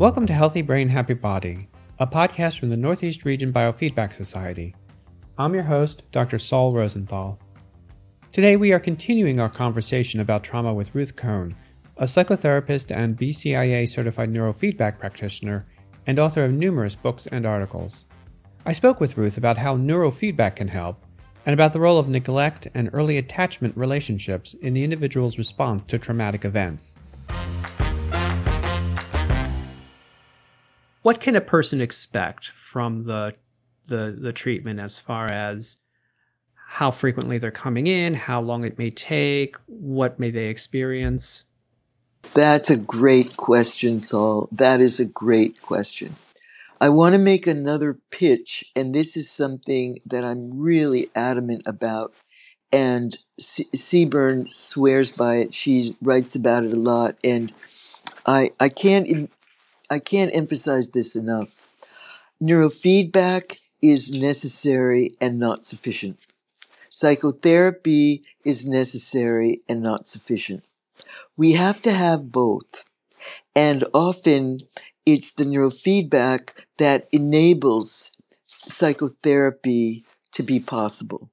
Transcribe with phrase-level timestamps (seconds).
[0.00, 1.68] Welcome to Healthy Brain, Happy Body,
[1.98, 4.74] a podcast from the Northeast Region Biofeedback Society.
[5.36, 6.38] I'm your host, Dr.
[6.38, 7.38] Saul Rosenthal.
[8.32, 11.54] Today we are continuing our conversation about trauma with Ruth Cohn,
[11.98, 15.66] a psychotherapist and BCIA certified neurofeedback practitioner
[16.06, 18.06] and author of numerous books and articles.
[18.64, 21.04] I spoke with Ruth about how neurofeedback can help
[21.44, 25.98] and about the role of neglect and early attachment relationships in the individual's response to
[25.98, 26.96] traumatic events.
[31.02, 33.34] What can a person expect from the
[33.88, 35.78] the, the treatment as far as
[36.68, 41.42] how frequently they're coming in, how long it may take, what may they experience?
[42.34, 44.48] That's a great question, Saul.
[44.52, 46.14] That is a great question.
[46.80, 52.14] I want to make another pitch, and this is something that I'm really adamant about.
[52.72, 55.54] And Sebern swears by it.
[55.54, 57.52] She writes about it a lot, and
[58.26, 59.28] I I can't
[59.90, 61.56] I can't emphasize this enough.
[62.40, 66.18] Neurofeedback is necessary and not sufficient.
[66.88, 70.64] Psychotherapy is necessary and not sufficient.
[71.36, 72.84] We have to have both.
[73.54, 74.60] And often
[75.04, 78.12] it's the neurofeedback that enables
[78.68, 81.30] psychotherapy to be possible.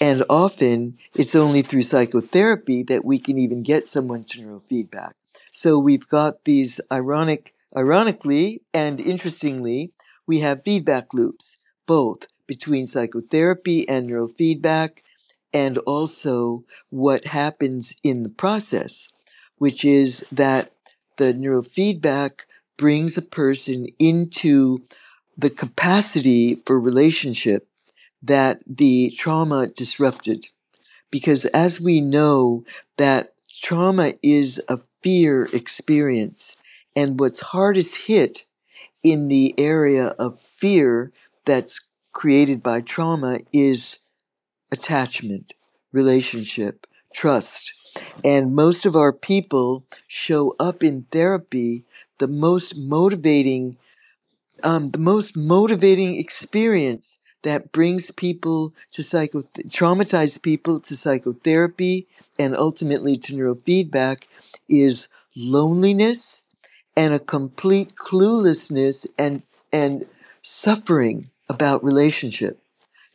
[0.00, 5.12] And often it's only through psychotherapy that we can even get someone to neurofeedback.
[5.52, 9.92] So we've got these ironic, ironically and interestingly,
[10.26, 14.98] we have feedback loops, both between psychotherapy and neurofeedback,
[15.52, 19.08] and also what happens in the process,
[19.58, 20.72] which is that
[21.18, 22.40] the neurofeedback
[22.76, 24.78] brings a person into
[25.36, 27.68] the capacity for relationship
[28.22, 30.46] that the trauma disrupted.
[31.10, 32.64] Because as we know
[32.96, 36.56] that trauma is a fear experience,
[36.94, 38.44] and what's hardest hit
[39.02, 41.12] in the area of fear
[41.44, 41.80] that's
[42.12, 43.98] created by trauma is
[44.70, 45.54] attachment,
[45.92, 47.74] relationship, trust.
[48.24, 51.84] And most of our people show up in therapy
[52.18, 53.76] the most motivating
[54.62, 62.06] um, the most motivating experience that brings people to psycho traumatized people to psychotherapy
[62.38, 64.26] and ultimately to neurofeedback
[64.68, 66.44] is loneliness
[66.96, 69.42] and a complete cluelessness and
[69.72, 70.06] and
[70.42, 72.58] suffering about relationship.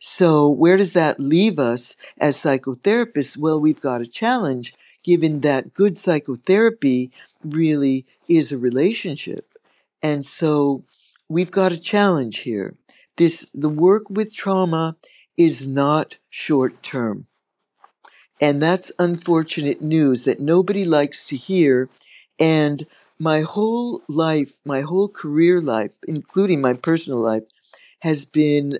[0.00, 3.36] So where does that leave us as psychotherapists?
[3.36, 4.74] Well, we've got a challenge
[5.04, 7.10] given that good psychotherapy
[7.44, 9.54] really is a relationship.
[10.02, 10.84] And so
[11.28, 12.74] we've got a challenge here.
[13.16, 14.96] This the work with trauma
[15.36, 17.26] is not short term.
[18.40, 21.88] And that's unfortunate news that nobody likes to hear.
[22.38, 22.86] And
[23.18, 27.44] my whole life, my whole career life, including my personal life,
[28.00, 28.78] has been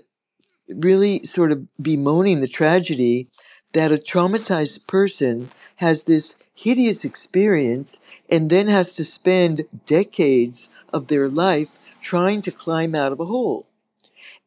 [0.69, 3.28] really sort of bemoaning the tragedy
[3.72, 8.00] that a traumatized person has this hideous experience
[8.31, 11.69] and then has to spend decades of their life
[12.03, 13.66] trying to climb out of a hole.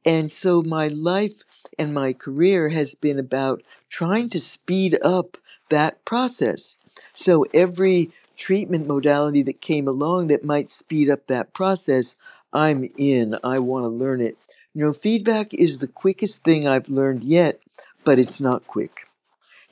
[0.06, 1.44] And so my life
[1.78, 5.38] and my career has been about trying to speed up
[5.70, 6.78] that process.
[7.14, 12.16] So every treatment modality that came along that might speed up that process,
[12.52, 13.38] I'm in.
[13.44, 14.36] I want to learn it.
[14.74, 17.60] You know, feedback is the quickest thing I've learned yet,
[18.04, 19.08] but it's not quick.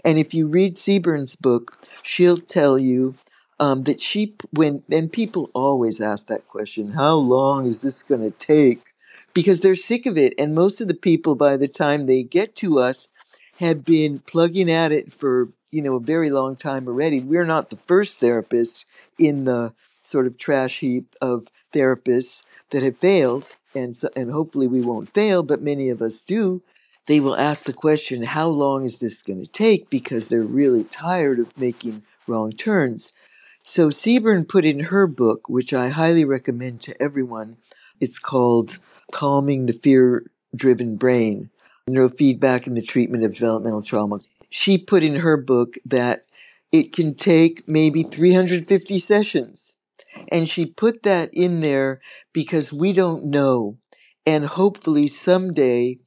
[0.06, 3.16] And if you read Sebern's book, she'll tell you
[3.60, 8.22] um, that she, when, and people always ask that question how long is this going
[8.22, 8.94] to take?
[9.34, 10.34] Because they're sick of it.
[10.38, 13.08] And most of the people, by the time they get to us,
[13.58, 17.20] have been plugging at it for, you know, a very long time already.
[17.20, 18.86] We're not the first therapists
[19.18, 23.46] in the sort of trash heap of therapists that have failed.
[23.76, 26.62] And, so, and hopefully we won't fail, but many of us do
[27.10, 29.90] they will ask the question, how long is this going to take?
[29.90, 33.12] Because they're really tired of making wrong turns.
[33.64, 37.58] So Sebern put in her book, which I highly recommend to everyone,
[38.00, 38.78] it's called
[39.12, 41.50] Calming the Fear Driven Brain
[41.90, 44.20] Neurofeedback in the Treatment of Developmental Trauma.
[44.50, 46.26] She put in her book that
[46.72, 49.74] it can take maybe 350 sessions.
[50.32, 52.02] And she put that in there
[52.34, 53.78] because we don't know.
[54.26, 55.98] And hopefully someday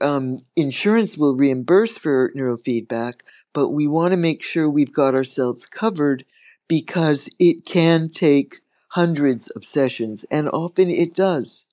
[0.00, 3.20] um, insurance will reimburse for neurofeedback,
[3.52, 6.24] but we want to make sure we've got ourselves covered
[6.68, 11.66] because it can take hundreds of sessions, and often it does.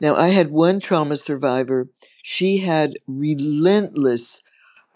[0.00, 1.88] Now, I had one trauma survivor.
[2.22, 4.42] She had relentless,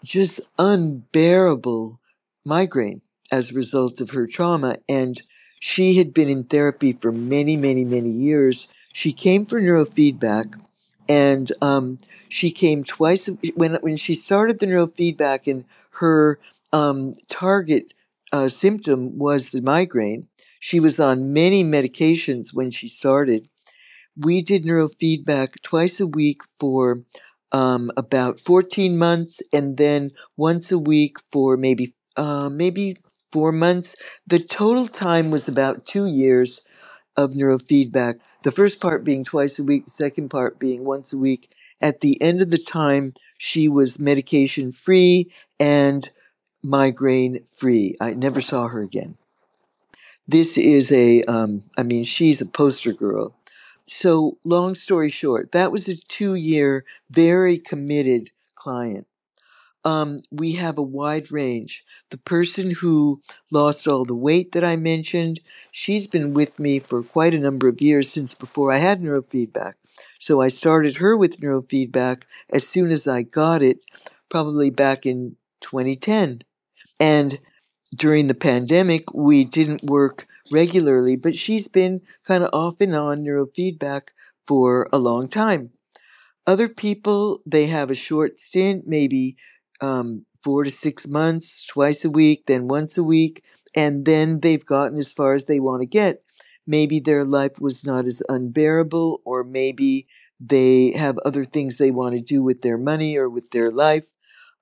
[0.03, 1.99] just unbearable
[2.45, 3.01] migraine
[3.31, 5.21] as a result of her trauma, and
[5.61, 8.69] She had been in therapy for many, many, many years.
[8.93, 10.55] She came for neurofeedback,
[11.09, 11.97] and um,
[12.29, 15.65] she came twice when when she started the neurofeedback, and
[15.99, 16.39] her
[16.71, 17.93] um, target
[18.31, 20.27] uh, symptom was the migraine.
[20.61, 23.49] She was on many medications when she started.
[24.17, 27.01] We did neurofeedback twice a week for
[27.51, 32.97] um, about 14 months, and then once a week for maybe uh, maybe
[33.31, 33.95] four months.
[34.27, 36.61] The total time was about two years
[37.17, 38.15] of neurofeedback.
[38.43, 41.51] The first part being twice a week, the second part being once a week.
[41.81, 46.09] At the end of the time, she was medication free and
[46.63, 47.95] migraine free.
[48.01, 49.17] I never saw her again.
[50.27, 53.35] This is a, um, I mean, she's a poster girl.
[53.89, 59.07] So, long story short, that was a two year, very committed client
[59.85, 61.85] um, we have a wide range.
[62.09, 63.21] The person who
[63.51, 65.39] lost all the weight that I mentioned,
[65.71, 69.73] she's been with me for quite a number of years since before I had neurofeedback.
[70.19, 73.79] So I started her with neurofeedback as soon as I got it,
[74.29, 76.41] probably back in 2010.
[76.99, 77.39] And
[77.95, 83.23] during the pandemic, we didn't work regularly, but she's been kind of off and on
[83.23, 84.09] neurofeedback
[84.47, 85.71] for a long time.
[86.47, 89.37] Other people, they have a short stint, maybe
[89.81, 93.43] um, four to six months, twice a week, then once a week,
[93.75, 96.23] and then they've gotten as far as they want to get.
[96.65, 100.07] Maybe their life was not as unbearable, or maybe
[100.39, 104.05] they have other things they want to do with their money or with their life,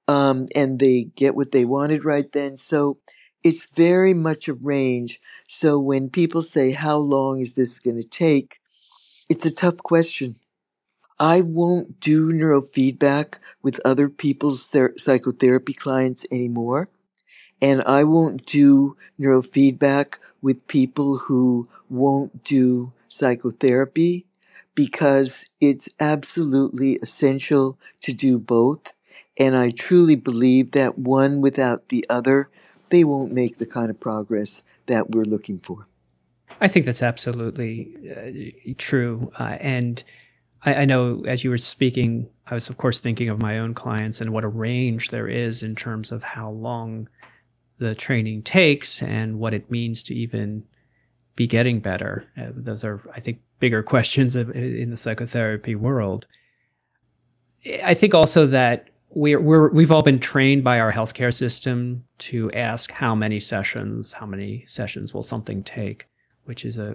[0.08, 2.58] um, and they get what they wanted right then.
[2.58, 3.00] So
[3.48, 5.22] it's very much a range.
[5.48, 8.60] So when people say, How long is this going to take?
[9.30, 10.36] It's a tough question.
[11.18, 16.90] I won't do neurofeedback with other people's ther- psychotherapy clients anymore.
[17.62, 24.26] And I won't do neurofeedback with people who won't do psychotherapy
[24.76, 28.92] because it's absolutely essential to do both.
[29.40, 32.50] And I truly believe that one without the other,
[32.90, 35.88] they won't make the kind of progress that we're looking for.
[36.60, 39.32] I think that's absolutely uh, true.
[39.40, 40.04] Uh, and
[40.64, 43.74] I, I know as you were speaking, I was of course thinking of my own
[43.74, 47.10] clients and what a range there is in terms of how long
[47.80, 50.64] the training takes and what it means to even
[51.36, 52.26] be getting better.
[52.36, 56.26] Uh, those are, I think, bigger questions in the psychotherapy world.
[57.84, 62.52] I think also that we're, we're we've all been trained by our healthcare system to
[62.52, 66.08] ask how many sessions, how many sessions will something take,
[66.46, 66.92] which is a,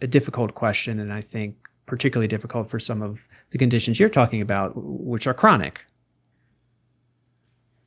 [0.00, 1.56] a, a difficult question, and I think
[1.86, 5.84] particularly difficult for some of the conditions you're talking about, which are chronic.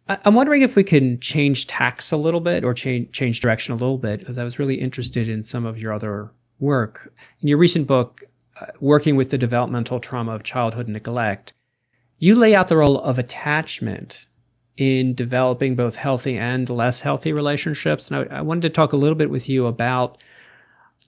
[0.07, 3.77] I'm wondering if we can change tacks a little bit or change change direction a
[3.77, 7.13] little bit, because I was really interested in some of your other work.
[7.41, 8.23] In your recent book,
[8.61, 11.53] uh, Working with the Developmental Trauma of Childhood Neglect,
[12.17, 14.25] you lay out the role of attachment
[14.77, 18.09] in developing both healthy and less healthy relationships.
[18.09, 20.17] And I, I wanted to talk a little bit with you about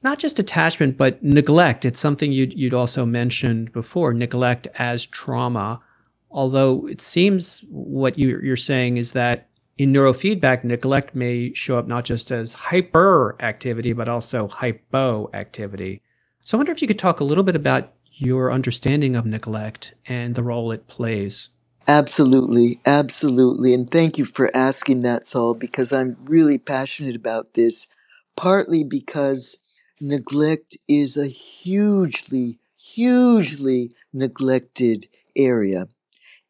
[0.03, 1.83] not just attachment, but neglect.
[1.83, 5.81] It's something you'd, you'd also mentioned before neglect as trauma.
[6.29, 11.87] Although it seems what you, you're saying is that in neurofeedback, neglect may show up
[11.87, 16.01] not just as hyperactivity, but also hypoactivity.
[16.43, 19.93] So I wonder if you could talk a little bit about your understanding of neglect
[20.07, 21.49] and the role it plays.
[21.87, 23.73] Absolutely, absolutely.
[23.73, 27.87] And thank you for asking that, Saul, because I'm really passionate about this,
[28.35, 29.55] partly because
[30.01, 35.87] neglect is a hugely, hugely neglected area.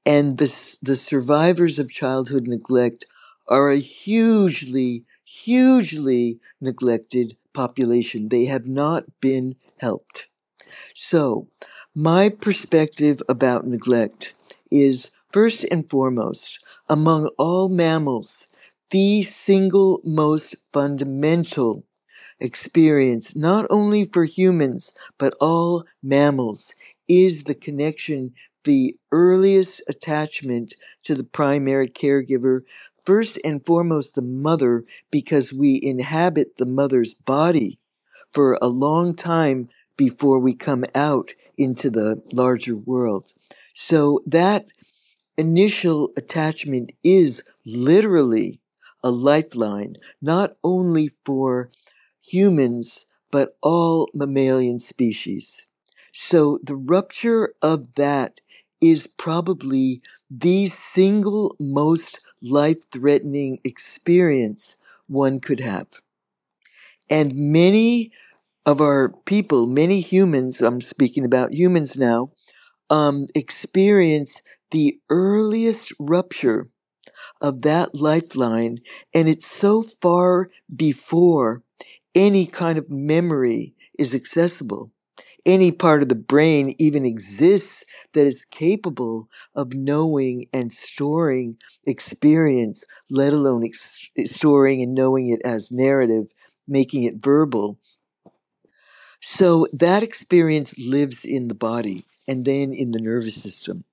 [0.06, 3.06] And the, the survivors of childhood neglect
[3.48, 8.30] are a hugely, hugely neglected population.
[8.30, 10.28] They have not been helped.
[10.96, 11.48] So,
[11.96, 14.34] my perspective about neglect
[14.72, 18.48] is first and foremost, among all mammals,
[18.92, 21.84] the single most fundamental
[22.40, 26.74] experience, not only for humans, but all mammals,
[27.08, 32.62] is the connection, the earliest attachment to the primary caregiver,
[33.06, 37.80] first and foremost the mother, because we inhabit the mother's body
[38.34, 43.34] for a long time before we come out into the larger world.
[43.74, 44.68] So that
[45.38, 48.60] initial attachment is literally
[49.04, 51.70] a lifeline, not only for
[52.24, 55.68] humans, but all mammalian species.
[56.14, 58.42] So the rupture of that
[58.82, 64.78] is probably the single most life threatening experience
[65.08, 65.88] one could have.
[67.10, 68.12] And many
[68.68, 72.32] of our people, many humans, I'm speaking about humans now,
[72.90, 76.70] um, experience the earliest rupture
[77.42, 78.80] of that lifeline.
[79.14, 81.64] And it's so far before
[82.16, 84.92] any kind of memory is accessible.
[85.46, 92.86] Any part of the brain even exists that is capable of knowing and storing experience,
[93.10, 96.28] let alone ex- storing and knowing it as narrative,
[96.68, 97.80] making it verbal.
[99.30, 103.84] So that experience lives in the body and then in the nervous system.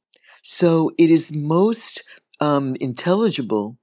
[0.45, 2.05] So it is most
[2.39, 3.77] um, intelligible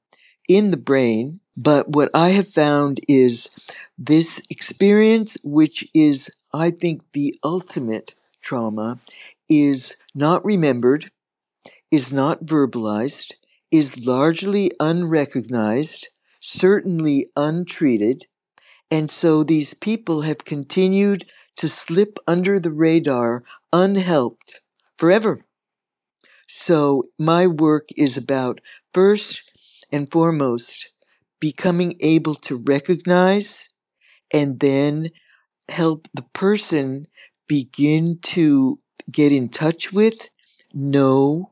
[0.48, 1.42] in the brain.
[1.58, 3.50] But what I have found is
[3.98, 9.02] this experience, which is, I think, the ultimate trauma,
[9.50, 11.12] is not remembered,
[11.92, 13.34] is not verbalized,
[13.72, 16.08] is largely unrecognized,
[16.40, 18.26] certainly untreated.
[18.90, 21.26] And so these people have continued
[21.58, 23.44] to slip under the radar
[23.74, 24.62] unhelped
[24.98, 25.40] forever.
[26.48, 28.62] So my work is about
[28.94, 29.44] first
[29.92, 30.90] and foremost
[31.40, 33.70] becoming able to recognize
[34.34, 35.12] and then
[35.70, 37.08] help the person
[37.48, 38.80] begin to
[39.12, 40.30] get in touch with,
[40.74, 41.52] know,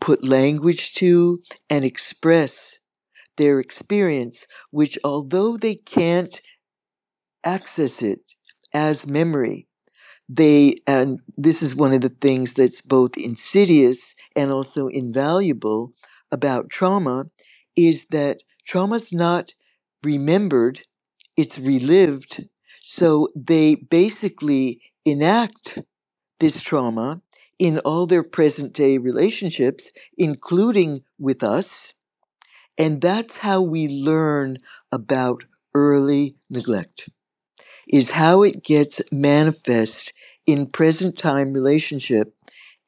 [0.00, 2.78] put language to, and express
[3.36, 6.40] their experience, which although they can't
[7.44, 8.20] access it
[8.74, 9.66] as memory,
[10.28, 15.92] they and this is one of the things that's both insidious and also invaluable
[16.32, 17.26] about trauma
[17.76, 19.52] is that trauma's not
[20.02, 20.82] remembered
[21.36, 22.48] it's relived.
[22.82, 25.78] So they basically enact
[26.40, 27.22] this trauma
[27.58, 31.92] in all their present day relationships including with us.
[32.78, 34.58] And that's how we learn
[34.92, 35.44] about
[35.74, 37.08] early neglect
[37.88, 40.12] is how it gets manifest
[40.46, 42.34] in present time relationship.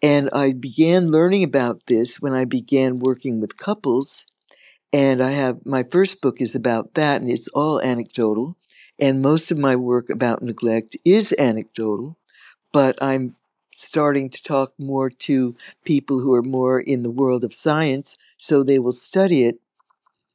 [0.02, 4.26] And I began learning about this when I began working with couples.
[4.92, 8.56] And I have my first book is about that, and it's all anecdotal.
[8.98, 12.16] And most of my work about neglect is anecdotal,
[12.72, 13.36] but I'm
[13.74, 18.62] starting to talk more to people who are more in the world of science so
[18.62, 19.60] they will study it.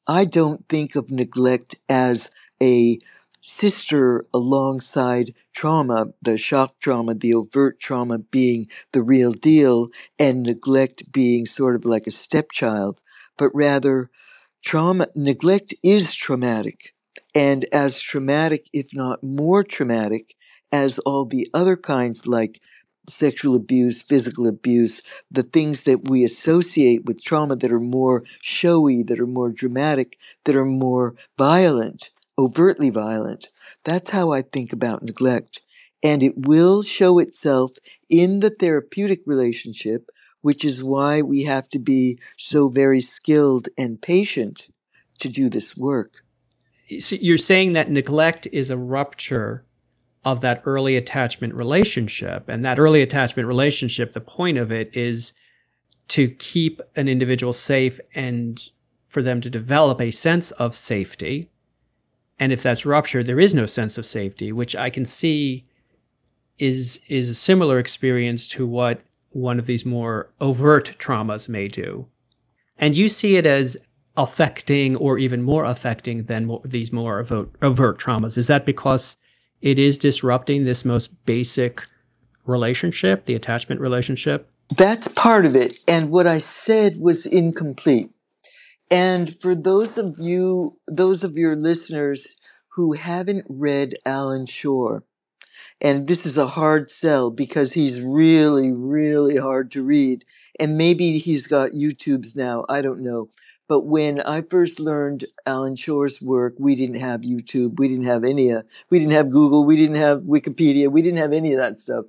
[0.08, 2.30] I don't think of neglect as
[2.62, 3.00] a
[3.44, 11.12] sister alongside trauma, the shock trauma, the overt trauma being the real deal, and neglect
[11.12, 13.02] being sort of like a stepchild,
[13.38, 14.10] but rather
[14.64, 16.94] trauma, neglect is traumatic.
[17.36, 20.36] And as traumatic, if not more traumatic,
[20.72, 22.62] as all the other kinds like
[23.10, 29.04] sexual abuse, physical abuse, the things that we associate with trauma that are more showy,
[29.04, 33.50] that are more dramatic, that are more violent, overtly violent.
[33.84, 35.62] That's how I think about neglect.
[36.02, 37.72] And it will show itself
[38.10, 40.10] in the therapeutic relationship,
[40.42, 44.68] which is why we have to be so very skilled and patient
[45.20, 46.24] to do this work.
[47.00, 49.64] So you're saying that neglect is a rupture
[50.26, 52.48] of that early attachment relationship.
[52.48, 55.34] And that early attachment relationship, the point of it is
[56.10, 58.62] to keep an individual safe and
[59.08, 61.50] for them to develop a sense of safety
[62.40, 65.64] and if that's ruptured, there is no sense of safety, which I can see
[66.60, 72.08] is is a similar experience to what one of these more overt traumas may do.
[72.78, 73.78] And you see it as
[74.16, 78.38] affecting or even more affecting than these more overt, overt traumas.
[78.38, 79.18] Is that because
[79.62, 81.84] it is disrupting this most basic
[82.46, 84.50] relationship, the attachment relationship?
[84.76, 85.80] That's part of it.
[85.88, 88.12] And what I said was incomplete.
[88.90, 92.36] And for those of you, those of your listeners
[92.70, 95.04] who haven't read Allan Schore,
[95.82, 100.26] and this is a hard sell because he's really, really hard to read.
[100.60, 103.30] And maybe he's got YouTubes now, I don't know.
[103.68, 108.24] But when I first learned Allan Schore's work, we didn't have YouTube, we didn't have
[108.24, 111.60] any, uh, we didn't have Google, we didn't have Wikipedia, we didn't have any of
[111.60, 112.06] that stuff.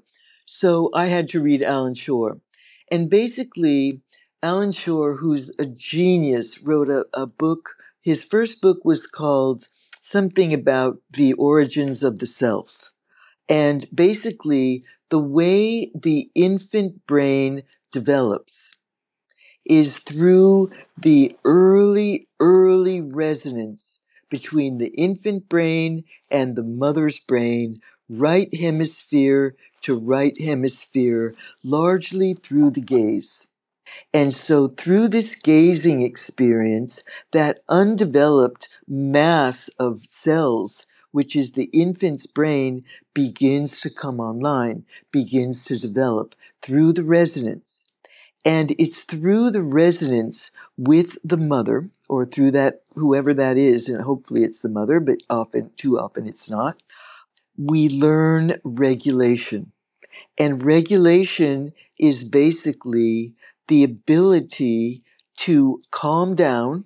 [0.47, 2.41] So I had to read Allan Schore.
[2.91, 4.01] And basically,
[4.45, 7.77] Allan Schore, who's a genius, wrote a, a book.
[8.03, 9.69] His first book was called
[10.03, 12.93] something about the origins of the self.
[13.49, 18.71] And basically, the way the infant brain develops
[19.65, 23.99] is through the early, early resonance
[24.29, 31.33] between the infant brain and the mother's brain, right hemisphere to right hemisphere,
[31.63, 33.49] largely through the gaze.
[34.13, 42.27] And so, through this gazing experience, that undeveloped mass of cells, which is the infant's
[42.27, 47.85] brain begins to come online, begins to develop through the resonance.
[48.45, 54.03] And it's through the resonance with the mother, or through that, whoever that is, and
[54.03, 56.83] hopefully it's the mother, but often, too often it's not,
[57.59, 59.73] we learn regulation.
[60.39, 63.35] And regulation is basically
[63.69, 65.03] the ability
[65.37, 66.85] to calm down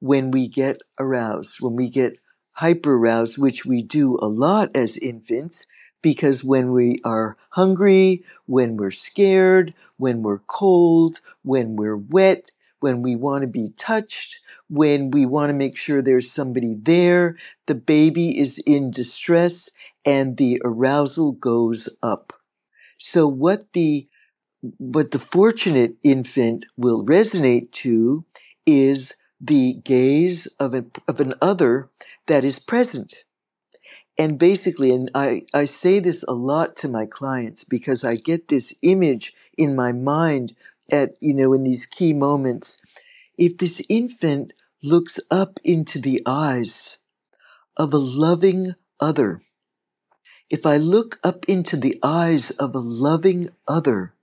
[0.00, 2.18] when we get aroused, when we get
[2.52, 5.66] hyper aroused, which we do a lot as infants,
[6.02, 13.02] because when we are hungry, when we're scared, when we're cold, when we're wet, when
[13.02, 17.74] we want to be touched, when we want to make sure there's somebody there, the
[17.74, 19.68] baby is in distress
[20.04, 22.32] and the arousal goes up.
[22.98, 24.08] So what the
[24.60, 28.24] what the fortunate infant will resonate to
[28.66, 31.88] is the gaze of an, of an other
[32.26, 33.24] that is present.
[34.18, 38.48] And basically, and I, I say this a lot to my clients because I get
[38.48, 40.56] this image in my mind
[40.90, 42.78] at, you know, in these key moments.
[43.36, 46.98] If this infant looks up into the eyes
[47.76, 49.40] of a loving other,
[50.50, 54.14] if I look up into the eyes of a loving other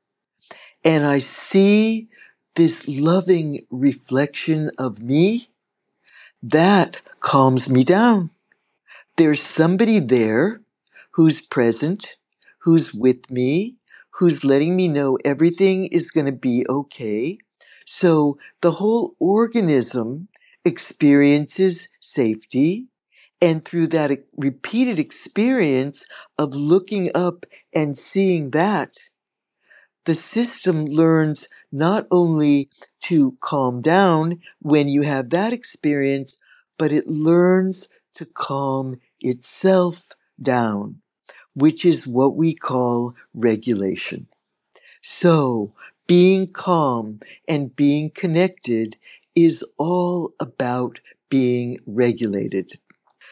[0.86, 2.08] and I see
[2.56, 5.50] this loving reflection of me,
[6.44, 8.30] that calms me down.
[9.18, 10.62] There's somebody there
[11.12, 12.16] who's present,
[12.60, 13.76] who's with me,
[14.12, 17.40] who's letting me know everything is going to be okay.
[17.86, 20.28] So the whole organism
[20.64, 22.88] experiences safety.
[23.42, 26.06] And through that repeated experience
[26.38, 28.96] of looking up and seeing that,
[30.06, 32.70] the system learns not only
[33.02, 36.38] to calm down when you have that experience,
[36.78, 40.08] but it learns to calm itself
[40.42, 41.02] down,
[41.54, 44.28] which is what we call regulation.
[45.02, 45.74] So,
[46.08, 48.96] being calm and being connected
[49.36, 52.80] is all about being regulated.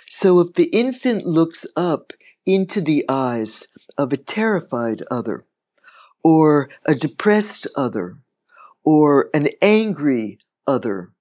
[0.09, 2.13] So, if the infant looks up
[2.45, 3.63] into the eyes
[3.97, 5.45] of a terrified other,
[6.23, 8.17] or a depressed other,
[8.83, 11.11] or an angry other,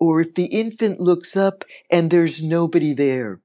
[0.00, 3.40] or if the infant looks up and there's nobody there,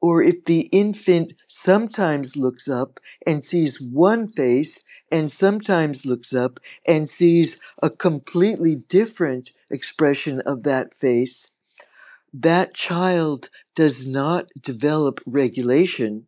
[0.00, 6.60] or if the infant sometimes looks up and sees one face and sometimes looks up
[6.86, 11.48] and sees a completely different expression of that face,
[12.34, 16.26] that child does not develop regulation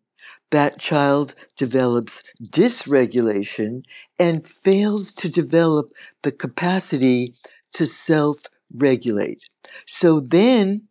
[0.50, 3.82] that child develops dysregulation
[4.18, 7.35] and fails to develop the capacity
[7.74, 8.38] to self
[8.74, 9.42] regulate.
[9.87, 10.82] So then,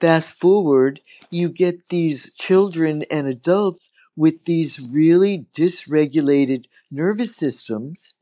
[0.00, 8.14] fast forward, you get these children and adults with these really dysregulated nervous systems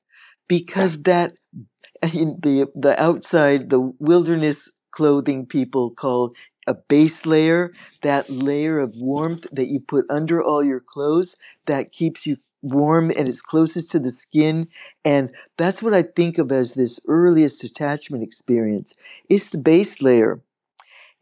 [0.48, 1.35] because that
[2.03, 6.33] the the outside the wilderness clothing people call
[6.70, 11.35] a base layer, that layer of warmth that you put under all your clothes
[11.66, 14.68] that keeps you warm and is closest to the skin.
[15.04, 18.94] And that's what I think of as this earliest attachment experience.
[19.28, 20.40] It's the base layer.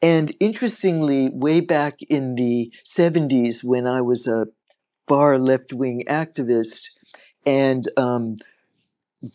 [0.03, 4.47] And interestingly, way back in the 70s, when I was a
[5.09, 6.83] far left wing activist
[7.47, 8.37] and um,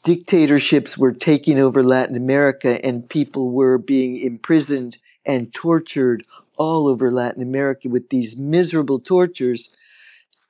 [0.03, 6.25] dictatorships were taking over Latin America and people were being imprisoned and tortured
[6.57, 9.75] all over Latin America with these miserable tortures.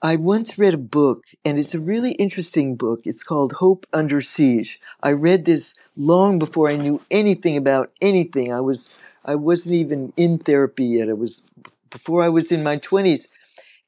[0.01, 3.01] I once read a book, and it's a really interesting book.
[3.05, 4.79] It's called Hope Under Siege.
[5.01, 8.51] I read this long before I knew anything about anything.
[8.51, 8.89] I was
[9.25, 11.07] I wasn't even in therapy yet.
[11.07, 11.41] It was
[11.89, 13.27] before I was in my 20s.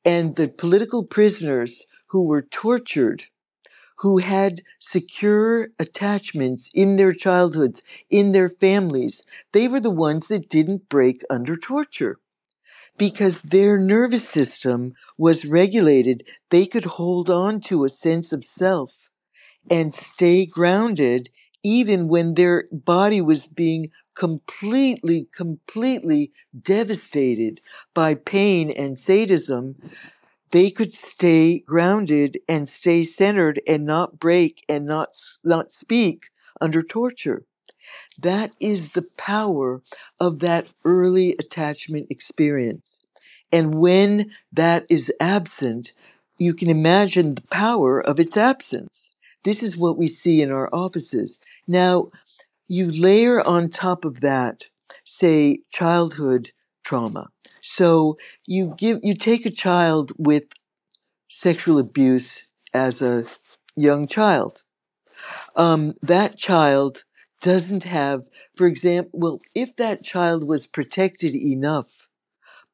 [0.05, 3.25] And the political prisoners who were tortured
[3.99, 10.49] who had secure attachments in their childhoods, in their families, they were the ones that
[10.49, 12.19] didn't break under torture.
[12.97, 19.09] Because their nervous system was regulated, they could hold on to a sense of self
[19.69, 21.29] and stay grounded
[21.63, 26.31] even when their body was being completely, completely
[26.61, 27.59] devastated
[27.93, 29.75] by pain and sadism
[30.51, 35.09] they could stay grounded and stay centered and not break and not,
[35.43, 36.27] not speak
[36.61, 37.43] under torture.
[38.21, 39.81] That is the power
[40.19, 42.99] of that early attachment experience.
[43.51, 45.91] And when that is absent,
[46.37, 49.15] you can imagine the power of its absence.
[49.43, 51.39] This is what we see in our offices.
[51.67, 52.09] Now,
[52.67, 54.67] you layer on top of that,
[55.03, 56.51] say, childhood
[56.83, 57.29] trauma,
[57.67, 60.43] So you give you take a child with
[61.29, 63.25] sexual abuse as a
[63.75, 64.63] young child.
[65.55, 67.03] Um, that child
[67.41, 68.23] doesn't have,
[68.55, 72.07] for example, well, if that child was protected enough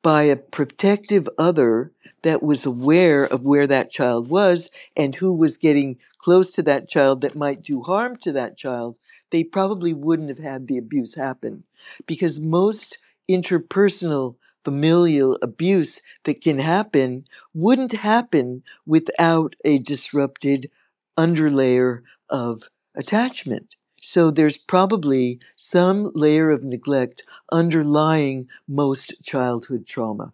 [0.03, 1.91] by a protective other
[2.23, 6.89] that was aware of where that child was and who was getting close to that
[6.89, 8.95] child that might do harm to that child,
[9.31, 11.63] they probably wouldn't have had the abuse happen.
[12.07, 12.97] Because most
[13.29, 20.69] interpersonal familial abuse that can happen wouldn't happen without a disrupted
[21.17, 22.63] underlayer of
[22.95, 23.75] attachment.
[24.01, 30.33] So there's probably some layer of neglect underlying most childhood trauma.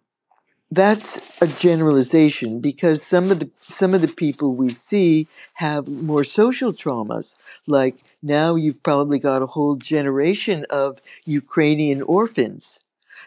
[0.70, 6.24] That's a generalization because some of the some of the people we see have more
[6.24, 7.36] social traumas.
[7.66, 12.80] Like now you've probably got a whole generation of Ukrainian orphans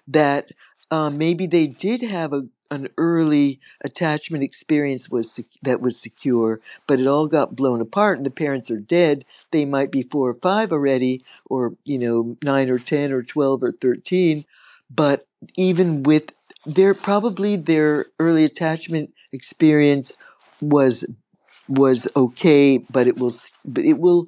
[0.08, 0.52] that
[0.92, 6.62] uh, maybe they did have a, an early attachment experience was sec- that was secure,
[6.88, 9.26] but it all got blown apart, and the parents are dead.
[9.52, 13.64] They might be four or five already, or you know, nine or ten or twelve
[13.64, 14.46] or thirteen.
[14.94, 15.26] But
[15.56, 16.32] even with
[16.66, 20.14] their probably their early attachment experience
[20.62, 21.06] was
[21.68, 24.28] was okay, but it will but it will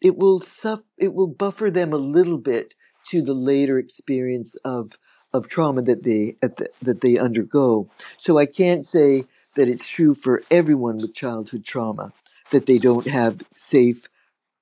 [0.00, 2.74] it will suff, it will buffer them a little bit
[3.08, 4.92] to the later experience of
[5.36, 7.88] of trauma that they that they undergo.
[8.16, 12.12] So I can't say that it's true for everyone with childhood trauma
[12.50, 14.08] that they don't have safe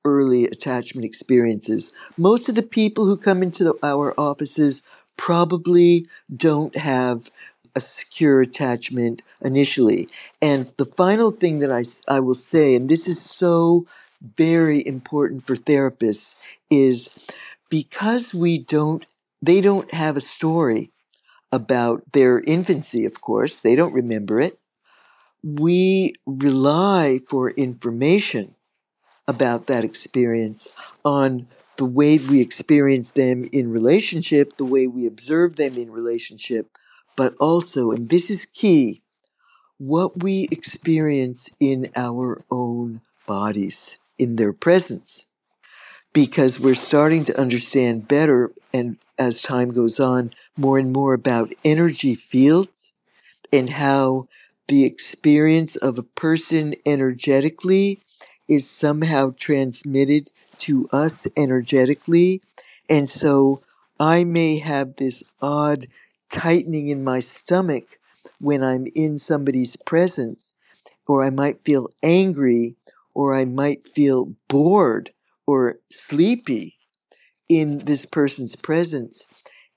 [0.04, 1.92] early attachment experiences.
[2.16, 4.82] Most of the people who come into the, our offices
[5.16, 6.06] probably
[6.37, 7.30] don't have
[7.74, 10.08] a secure attachment initially.
[10.40, 13.87] And the final thing that I, I will say, and this is so
[14.37, 16.34] very important for therapists,
[16.70, 17.08] is
[17.68, 19.06] because we don't
[19.44, 20.92] they don't have a story
[21.52, 24.59] about their infancy, of course, they don't remember it.
[25.42, 28.54] We rely for information
[29.28, 30.68] about that experience
[31.04, 36.70] on the way we experience them in relationship, the way we observe them in relationship,
[37.16, 39.02] but also, and this is key,
[39.78, 45.26] what we experience in our own bodies, in their presence
[46.12, 51.55] because we're starting to understand better and as time goes on more and more about
[51.64, 52.92] energy fields
[53.53, 54.29] and how
[54.68, 58.00] the experience of a person energetically
[58.48, 62.40] is somehow transmitted to us energetically.
[62.88, 63.62] And so
[64.00, 65.87] i may have this odd
[66.31, 67.98] tightening in my stomach
[68.40, 70.55] when i'm in somebody's presence
[71.07, 72.74] or i might feel angry
[73.14, 75.12] or i might feel bored
[75.46, 76.77] or sleepy
[77.48, 79.26] in this person's presence.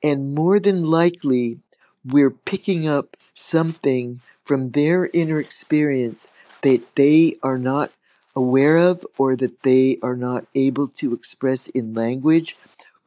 [0.03, 1.59] And more than likely,
[2.05, 6.31] we're picking up something from their inner experience
[6.63, 7.91] that they are not
[8.35, 12.55] aware of or that they are not able to express in language.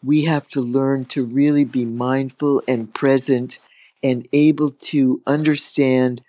[0.02, 3.58] We have to learn to really be mindful and present
[4.02, 6.22] and able to understand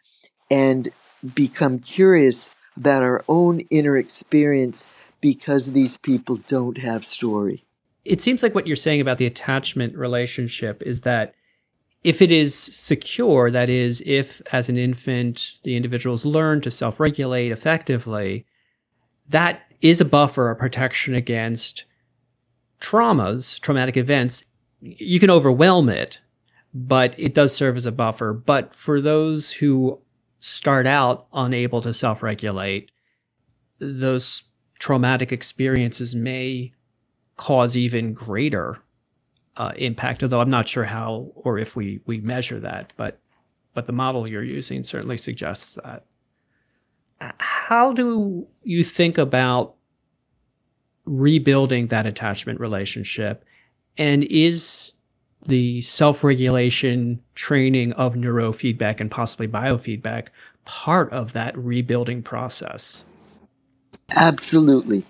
[0.52, 0.90] and
[1.36, 4.88] become curious about our own inner experience
[5.22, 7.64] because these people don't have story.
[8.04, 11.36] It seems like what you're saying about the attachment relationship is that
[12.04, 17.00] if it is secure, that is, if as an infant the individuals learn to self
[17.00, 18.46] regulate effectively,
[19.30, 21.86] that is a buffer, a protection against
[22.80, 24.44] traumas, traumatic events.
[24.80, 26.20] You can overwhelm it,
[26.74, 28.34] but it does serve as a buffer.
[28.34, 30.02] But for those who
[30.40, 32.90] start out unable to self regulate,
[33.80, 34.44] those
[34.80, 36.74] traumatic experiences may
[37.42, 38.78] cause even greater
[39.58, 40.22] uh, impact.
[40.22, 43.20] Although I'm not sure how or if we we measure that, but
[43.74, 46.06] but the model you're using certainly suggests that.
[47.40, 49.74] How do you think about
[51.06, 53.44] rebuilding that attachment relationship?
[53.98, 54.92] And is
[55.48, 60.28] the self regulation training of neurofeedback and possibly biofeedback
[60.66, 63.06] part of that rebuilding process?
[64.12, 65.04] Absolutely.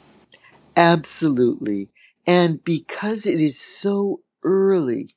[0.77, 1.89] Absolutely.
[2.25, 5.15] And because it is so early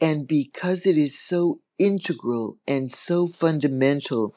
[0.00, 4.34] and because it is so integral and so fundamental,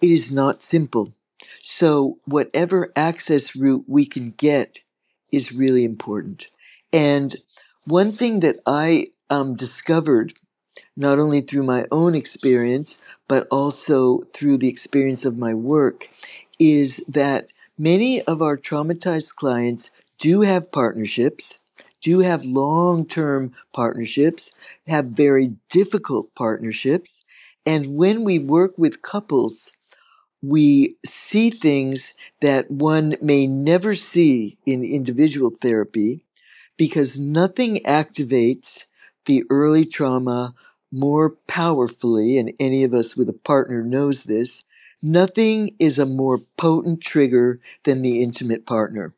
[0.00, 1.14] it is not simple.
[1.62, 4.80] So, whatever access route we can get
[5.32, 6.48] is really important.
[6.92, 7.36] And
[7.86, 10.34] one thing that I um, discovered,
[10.96, 16.08] not only through my own experience, but also through the experience of my work,
[16.58, 21.58] is that Many of our traumatized clients do have partnerships,
[22.02, 24.52] do have long term partnerships,
[24.86, 27.24] have very difficult partnerships.
[27.66, 29.72] And when we work with couples,
[30.42, 36.24] we see things that one may never see in individual therapy
[36.76, 38.84] because nothing activates
[39.26, 40.54] the early trauma
[40.92, 44.64] more powerfully, and any of us with a partner knows this.
[45.02, 49.14] Nothing is a more potent trigger than the intimate partner.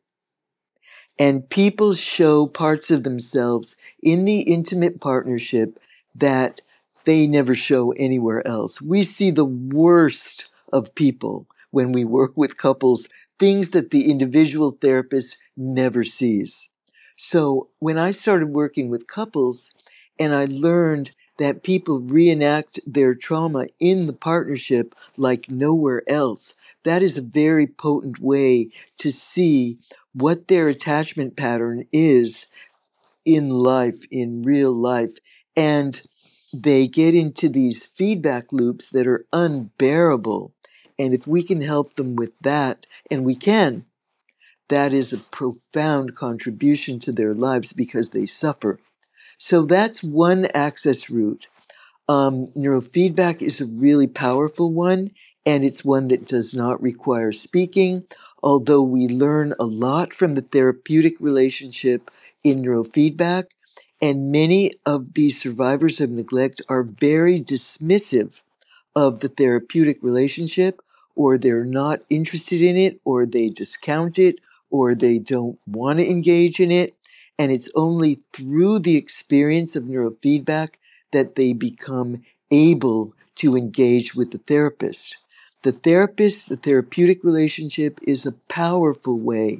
[1.18, 5.78] And people show parts of themselves in the intimate partnership
[6.14, 6.60] that
[7.04, 8.80] they never show anywhere else.
[8.80, 14.72] We see the worst of people when we work with couples, things that the individual
[14.80, 16.68] therapist never sees.
[17.16, 19.70] So when I started working with couples
[20.18, 27.02] and I learned that people reenact their trauma in the partnership like nowhere else, that
[27.02, 29.78] is a very potent way to see
[30.14, 32.46] what their attachment pattern is
[33.24, 35.10] in life, in real life.
[35.56, 36.00] And
[36.52, 40.52] they get into these feedback loops that are unbearable.
[40.98, 43.86] And if we can help them with that, and we can,
[44.68, 48.78] that is a profound contribution to their lives because they suffer.
[49.38, 51.46] So that's one access route.
[52.08, 55.10] Um, neurofeedback is a really powerful one,
[55.46, 58.04] and it's one that does not require speaking,
[58.42, 62.10] although we learn a lot from the therapeutic relationship
[62.44, 63.44] in neurofeedback.
[64.00, 68.40] And many of these survivors of neglect are very dismissive
[68.96, 70.80] of the therapeutic relationship,
[71.14, 74.36] or they're not interested in it, or they discount it,
[74.70, 76.94] or they don't want to engage in it.
[77.38, 80.70] And it's only through the experience of neurofeedback
[81.12, 85.16] that they become able to engage with the therapist.
[85.62, 89.58] The therapist, the therapeutic relationship is a powerful way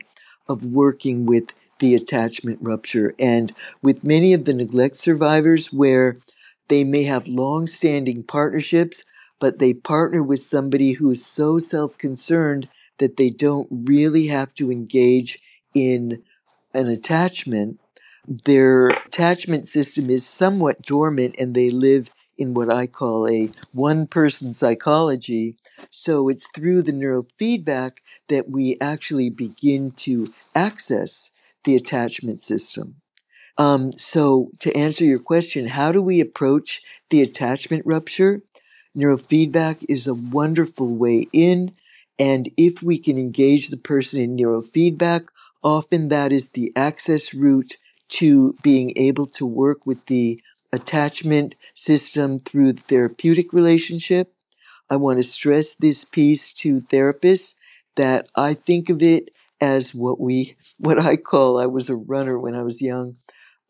[0.49, 1.45] of working with
[1.79, 3.15] the attachment rupture.
[3.19, 6.19] And with many of the neglect survivors, where
[6.69, 9.05] they may have long standing partnerships,
[9.41, 14.55] but they partner with somebody who is so self concerned that they don't really have
[14.55, 15.41] to engage
[15.75, 16.23] in
[16.75, 17.79] an attachment,
[18.45, 24.07] their attachment system is somewhat dormant and they live in what I call a one
[24.07, 25.57] person psychology.
[25.91, 31.31] So it's through the neurofeedback that we actually begin to access
[31.65, 32.97] the attachment system.
[33.59, 38.43] Um, so, to answer your question, how do we approach the attachment rupture?
[38.97, 41.73] Neurofeedback is a wonderful way in
[42.19, 45.29] and if we can engage the person in neurofeedback,
[45.63, 47.77] often that is the access route
[48.11, 50.41] to being able to work with the
[50.73, 54.35] attachment system through the therapeutic relationship.
[54.91, 57.55] I want to stress this piece to therapists
[57.97, 59.31] that I think of it
[59.61, 63.17] as what we what I call I was a runner when I was young,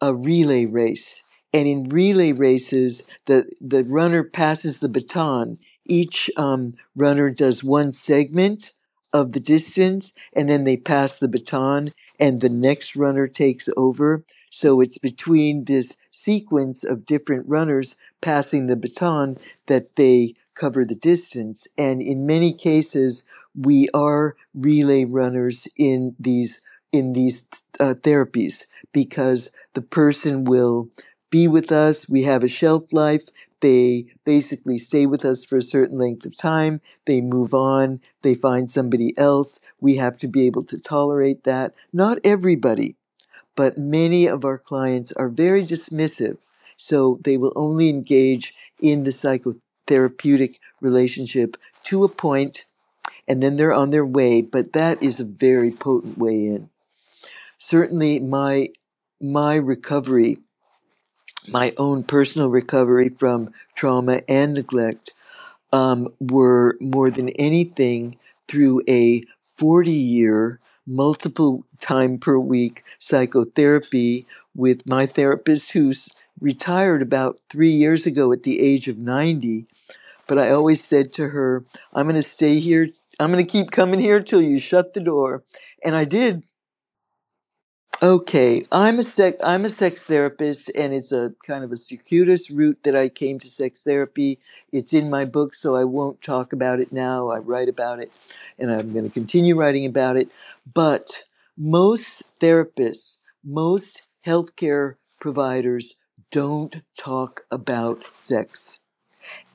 [0.01, 1.23] a relay race.
[1.55, 7.93] And in relay races, the, the runner passes the baton each um, runner does one
[7.93, 8.71] segment
[9.13, 14.25] of the distance and then they pass the baton and the next runner takes over.
[14.51, 20.95] So it's between this sequence of different runners passing the baton that they cover the
[20.95, 21.67] distance.
[21.77, 23.25] And in many cases,
[23.57, 26.61] we are relay runners in these
[26.93, 27.49] in these
[27.81, 30.89] uh, therapies because the person will
[31.31, 32.09] be with us.
[32.09, 33.25] We have a shelf life.
[33.63, 36.83] They basically stay with us for a certain length of time.
[37.07, 38.03] They move on.
[38.23, 39.61] They find somebody else.
[39.81, 41.75] We have to be able to tolerate that.
[41.93, 42.97] Not everybody,
[43.57, 46.39] but many of our clients are very dismissive.
[46.77, 52.67] So they will only engage in the psychotherapeutic relationship to a point
[53.29, 56.71] and then they're on their way, but that is a very potent way in.
[57.59, 58.69] Certainly my
[59.21, 60.39] my recovery
[61.49, 65.13] my own personal recovery from trauma and neglect
[65.73, 68.17] um, were more than anything
[68.49, 69.25] through a
[69.57, 76.09] 40 year, multiple time per week psychotherapy with my therapist who's
[76.41, 79.67] retired about three years ago at the age of 90.
[80.27, 82.89] But I always said to her, I'm going to stay here.
[83.21, 85.43] I'm going to keep coming here till you shut the door.
[85.85, 86.43] And I did
[88.01, 92.49] Okay, I'm a sex I'm a sex therapist, and it's a kind of a circuitous
[92.49, 94.39] route that I came to sex therapy.
[94.71, 97.31] It's in my book, so I won't talk about it now.
[97.31, 98.13] I write about it,
[98.57, 100.29] and I'm going to continue writing about it.
[100.73, 101.25] But
[101.57, 105.95] most therapists, most healthcare providers
[106.31, 108.79] don't talk about sex,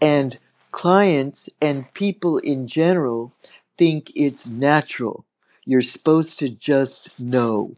[0.02, 0.38] and
[0.72, 3.34] clients and people in general
[3.78, 5.26] think it's natural.
[5.66, 7.78] You're supposed to just know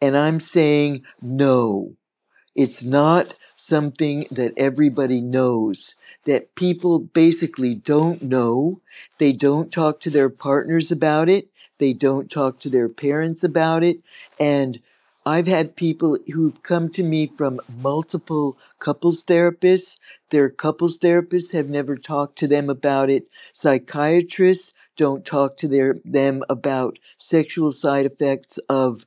[0.00, 1.96] And I'm saying no.
[2.54, 8.80] It's not something that everybody knows, that people basically don't know.
[9.18, 11.48] They don't talk to their partners about it.
[11.78, 14.00] They don't talk to their parents about it.
[14.38, 14.80] And
[15.24, 19.98] I've had people who've come to me from multiple couples therapists.
[20.30, 23.26] Their couples therapists have never talked to them about it.
[23.52, 29.04] Psychiatrists don't talk to their them about sexual side effects of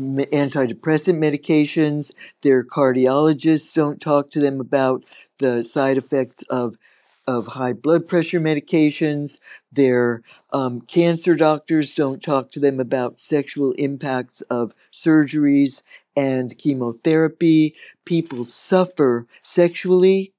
[0.00, 2.12] antidepressant medications.
[2.42, 5.04] Their cardiologists don't talk to them about
[5.38, 6.76] the side effects of
[7.26, 9.38] of high blood pressure medications.
[9.72, 15.82] Their um, cancer doctors don't talk to them about sexual impacts of surgeries
[16.16, 17.74] and chemotherapy.
[18.04, 20.34] People suffer sexually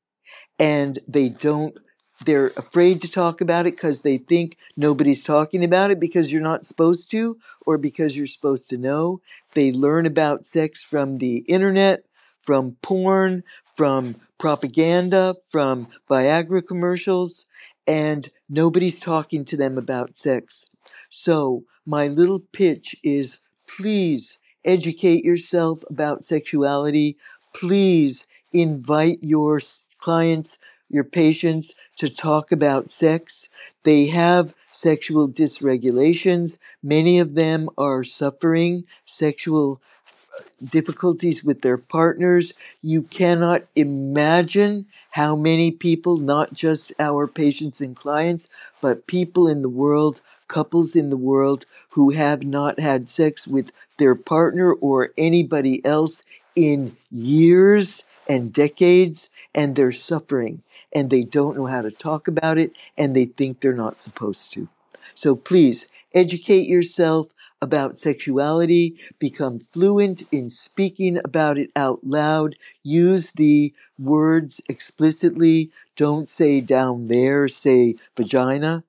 [0.59, 1.77] and they don't
[2.25, 6.41] they're afraid to talk about it because they think nobody's talking about it because you're
[6.41, 9.19] not supposed to or because you're supposed to know.
[9.55, 12.03] They learn about sex from the internet,
[12.43, 13.43] from porn,
[13.75, 17.45] from propaganda, from Viagra commercials,
[17.87, 20.67] and nobody's talking to them about sex.
[21.09, 27.17] So, my little pitch is please educate yourself about sexuality.
[27.53, 29.59] Please invite your
[29.99, 30.57] clients
[30.89, 33.49] your patients to talk about sex.
[33.83, 36.57] They have sexual dysregulations.
[36.83, 42.53] Many of them are suffering sexual uh, difficulties with their partners.
[42.81, 48.49] You cannot imagine how many people, not just our patients and clients,
[48.81, 53.71] but people in the world, couples in the world who have not had sex with
[53.97, 56.21] their partner or anybody else
[56.55, 60.61] in years and decades, and they're suffering
[60.95, 64.53] and they don't know how to talk about it and they think they're not supposed
[64.53, 64.67] to.
[65.13, 67.27] So please educate yourself
[67.61, 75.71] about sexuality, become fluent in speaking about it out loud, use the words explicitly.
[75.95, 78.83] Don't say down there, say vagina.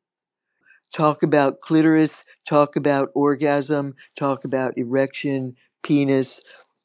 [0.92, 6.40] Talk about clitoris, talk about orgasm, talk about erection, penis,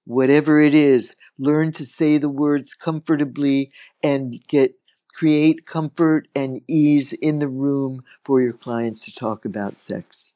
[0.06, 1.16] whatever it is.
[1.40, 3.72] Learn to say the words comfortably
[4.04, 4.76] and get
[5.14, 10.34] create comfort and ease in the room for your clients to talk about sex.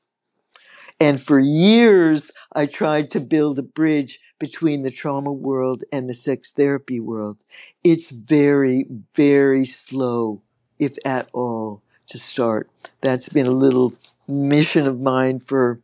[0.99, 6.13] And for years, I tried to build a bridge between the trauma world and the
[6.13, 7.37] sex therapy world.
[7.83, 10.41] It's very, very slow,
[10.79, 12.69] if at all, to start.
[13.01, 13.93] That's been a little
[14.27, 15.81] mission of mine for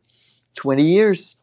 [0.54, 1.36] 20 years.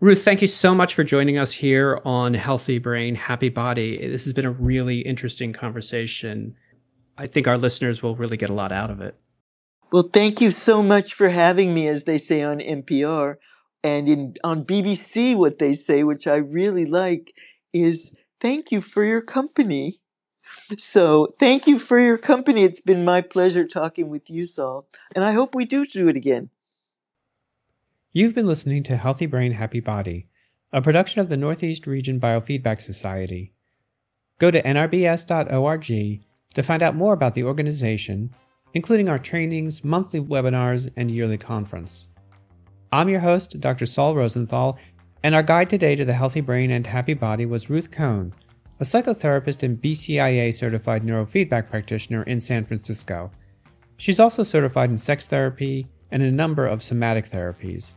[0.00, 4.06] Ruth, thank you so much for joining us here on Healthy Brain, Happy Body.
[4.08, 6.54] This has been a really interesting conversation.
[7.18, 9.16] I think our listeners will really get a lot out of it.
[9.92, 13.36] Well, thank you so much for having me, as they say on NPR.
[13.84, 17.34] And in, on BBC, what they say, which I really like,
[17.72, 20.00] is thank you for your company.
[20.78, 22.64] So, thank you for your company.
[22.64, 24.86] It's been my pleasure talking with you, Saul.
[25.14, 26.50] And I hope we do do it again.
[28.12, 30.26] You've been listening to Healthy Brain, Happy Body,
[30.72, 33.52] a production of the Northeast Region Biofeedback Society.
[34.38, 36.25] Go to nrbs.org
[36.56, 38.30] to find out more about the organization,
[38.72, 42.08] including our trainings, monthly webinars, and yearly conference.
[42.90, 43.84] I'm your host, Dr.
[43.84, 44.78] Saul Rosenthal,
[45.22, 48.32] and our guide today to the healthy brain and happy body was Ruth Cohn,
[48.80, 53.30] a psychotherapist and BCIA certified neurofeedback practitioner in San Francisco.
[53.98, 57.92] She's also certified in sex therapy and a number of somatic therapies.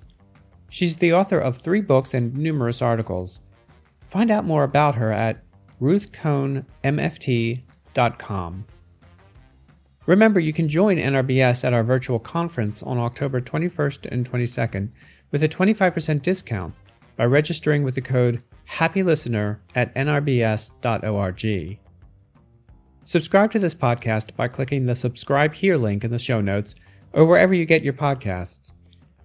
[0.70, 3.40] She's the author of three books and numerous articles.
[4.10, 5.46] Find out more about her at
[5.80, 7.64] ruthcohnmft.com
[10.06, 14.90] Remember, you can join NRBS at our virtual conference on October 21st and 22nd
[15.32, 16.74] with a 25% discount
[17.16, 21.80] by registering with the code HAPPYLISTENER at nrbs.org.
[23.04, 26.76] Subscribe to this podcast by clicking the subscribe here link in the show notes
[27.14, 28.74] or wherever you get your podcasts.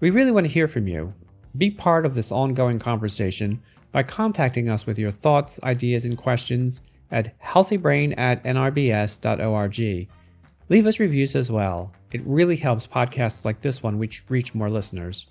[0.00, 1.14] We really want to hear from you.
[1.56, 3.62] Be part of this ongoing conversation
[3.92, 6.82] by contacting us with your thoughts, ideas, and questions
[7.14, 10.08] at healthybrain at nrbs.org.
[10.68, 11.92] Leave us reviews as well.
[12.12, 15.26] It really helps podcasts like this one reach, reach more listeners.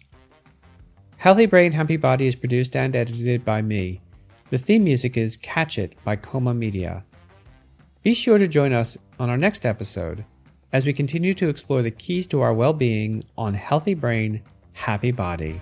[1.17, 4.01] Healthy Brain, Happy Body is produced and edited by me.
[4.49, 7.03] The theme music is Catch It by Coma Media.
[8.01, 10.25] Be sure to join us on our next episode
[10.71, 14.41] as we continue to explore the keys to our well being on Healthy Brain,
[14.73, 15.61] Happy Body.